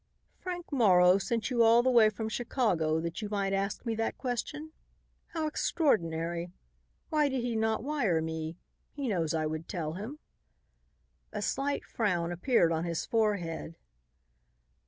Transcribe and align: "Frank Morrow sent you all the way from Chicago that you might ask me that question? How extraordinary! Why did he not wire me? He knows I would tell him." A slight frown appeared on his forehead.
"Frank 0.39 0.71
Morrow 0.71 1.19
sent 1.19 1.51
you 1.51 1.61
all 1.61 1.83
the 1.83 1.91
way 1.91 2.09
from 2.09 2.27
Chicago 2.27 2.99
that 3.01 3.21
you 3.21 3.29
might 3.29 3.53
ask 3.53 3.85
me 3.85 3.93
that 3.93 4.17
question? 4.17 4.71
How 5.27 5.45
extraordinary! 5.45 6.49
Why 7.09 7.29
did 7.29 7.43
he 7.43 7.55
not 7.55 7.83
wire 7.83 8.19
me? 8.19 8.57
He 8.89 9.07
knows 9.07 9.35
I 9.35 9.45
would 9.45 9.67
tell 9.67 9.93
him." 9.93 10.17
A 11.31 11.43
slight 11.43 11.85
frown 11.85 12.31
appeared 12.31 12.71
on 12.71 12.83
his 12.83 13.05
forehead. 13.05 13.75